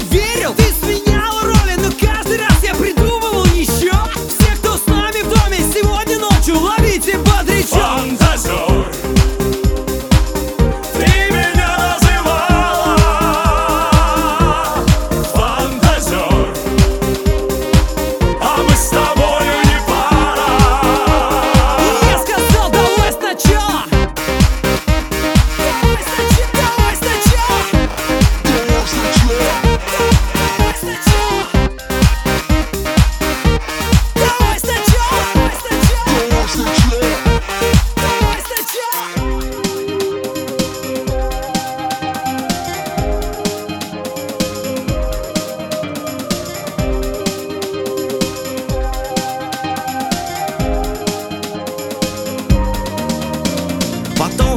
верил? 0.00 0.54
Ты 0.54 0.73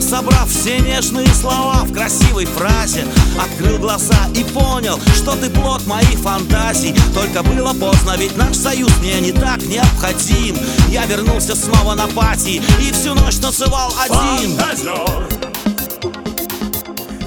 Собрав 0.08 0.50
все 0.50 0.80
нежные 0.80 1.28
слова 1.34 1.84
в 1.84 1.92
красивой 1.92 2.46
фразе 2.46 3.06
Открыл 3.38 3.78
глаза 3.78 4.16
и 4.34 4.44
понял, 4.46 4.98
что 5.14 5.36
ты 5.36 5.50
плод 5.50 5.86
моих 5.86 6.18
фантазий. 6.20 6.96
Только 7.14 7.44
было 7.44 7.74
поздно, 7.74 8.16
ведь 8.18 8.38
наш 8.38 8.56
союз 8.56 8.90
мне 9.00 9.20
не 9.20 9.32
так 9.32 9.62
необходим. 9.64 10.58
Я 10.90 11.06
вернулся 11.06 11.56
снова 11.56 11.94
на 11.96 12.08
пати 12.08 12.62
и 12.82 12.92
всю 12.92 13.14
ночь 13.16 13.36
танцевал 13.36 13.94
один. 14.00 14.56
Фантазер, 14.58 15.28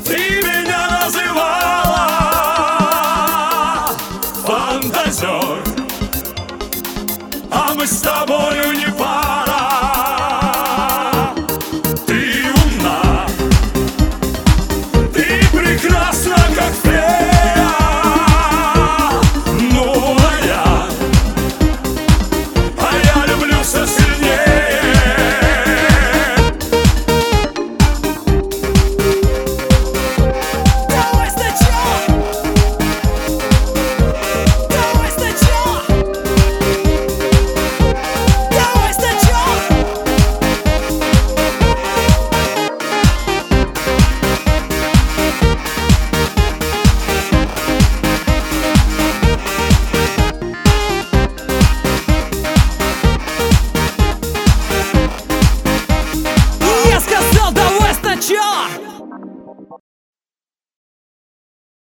ты 0.05 0.43
меня 0.43 1.05
называла. 1.05 2.09
Фантазер, 4.45 5.63
а 7.51 7.75
мы 7.75 7.87
с 7.87 8.01
тобою 8.01 8.73
не 8.73 8.91
пара. 8.99 9.30